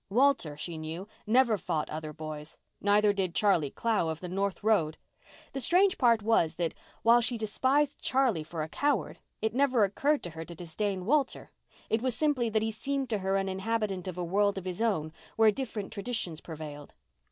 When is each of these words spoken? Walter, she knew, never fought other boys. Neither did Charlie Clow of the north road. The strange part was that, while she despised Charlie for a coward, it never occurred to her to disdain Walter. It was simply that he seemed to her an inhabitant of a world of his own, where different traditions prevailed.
Walter, 0.09 0.57
she 0.57 0.79
knew, 0.79 1.07
never 1.27 1.59
fought 1.59 1.87
other 1.91 2.11
boys. 2.11 2.57
Neither 2.81 3.13
did 3.13 3.35
Charlie 3.35 3.69
Clow 3.69 4.09
of 4.09 4.19
the 4.19 4.27
north 4.27 4.63
road. 4.63 4.97
The 5.51 5.59
strange 5.59 5.99
part 5.99 6.23
was 6.23 6.55
that, 6.55 6.73
while 7.03 7.21
she 7.21 7.37
despised 7.37 8.01
Charlie 8.01 8.41
for 8.41 8.63
a 8.63 8.67
coward, 8.67 9.19
it 9.43 9.53
never 9.53 9.83
occurred 9.83 10.23
to 10.23 10.31
her 10.31 10.43
to 10.43 10.55
disdain 10.55 11.05
Walter. 11.05 11.51
It 11.87 12.01
was 12.01 12.15
simply 12.15 12.49
that 12.49 12.63
he 12.63 12.71
seemed 12.71 13.11
to 13.11 13.19
her 13.19 13.37
an 13.37 13.47
inhabitant 13.47 14.07
of 14.07 14.17
a 14.17 14.23
world 14.23 14.57
of 14.57 14.65
his 14.65 14.81
own, 14.81 15.13
where 15.35 15.51
different 15.51 15.93
traditions 15.93 16.41
prevailed. 16.41 16.95